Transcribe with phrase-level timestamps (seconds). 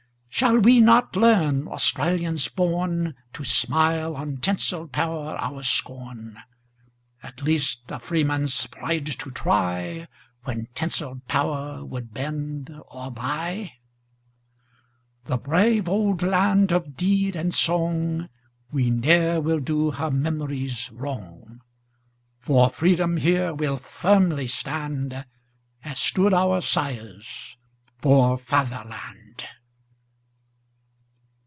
[0.33, 3.13] Shall we not learn, Australians born!
[3.33, 10.07] To smile on tinselled power our scorn,—At least, a freeman's pride to try,
[10.45, 13.73] When tinselled power would bend or buy?
[15.25, 18.27] The brave old land of deed and song,
[18.71, 21.61] We ne'er will do her memories wrong!
[22.39, 25.23] For freedom here we'll firmly stand,
[25.83, 27.57] As stood our sires
[27.99, 29.17] for Fatherland!